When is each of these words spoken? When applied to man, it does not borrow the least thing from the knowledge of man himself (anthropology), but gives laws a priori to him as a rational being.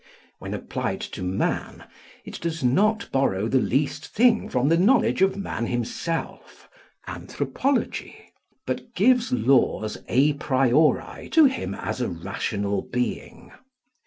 When 0.39 0.55
applied 0.55 1.01
to 1.01 1.21
man, 1.21 1.83
it 2.25 2.39
does 2.41 2.63
not 2.63 3.07
borrow 3.11 3.47
the 3.47 3.59
least 3.59 4.07
thing 4.07 4.49
from 4.49 4.67
the 4.67 4.75
knowledge 4.75 5.21
of 5.21 5.37
man 5.37 5.67
himself 5.67 6.67
(anthropology), 7.05 8.33
but 8.65 8.95
gives 8.95 9.31
laws 9.31 9.99
a 10.07 10.33
priori 10.33 11.29
to 11.33 11.45
him 11.45 11.75
as 11.75 12.01
a 12.01 12.09
rational 12.09 12.81
being. 12.81 13.51